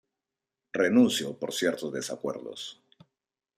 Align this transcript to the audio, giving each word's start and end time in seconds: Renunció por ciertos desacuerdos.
Renunció 0.73 1.37
por 1.37 1.53
ciertos 1.53 1.93
desacuerdos. 1.93 2.81